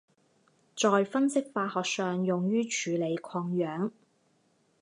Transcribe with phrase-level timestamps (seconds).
[0.75, 3.91] 在分析化学上用于处理矿样。